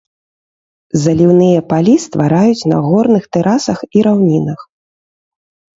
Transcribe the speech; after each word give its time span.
Заліўныя 1.03 1.59
палі 1.71 1.93
ствараюць 2.07 2.67
на 2.75 2.81
горных 2.89 3.23
тэрасах 3.39 3.79
і 3.95 4.09
раўнінах. 4.11 4.59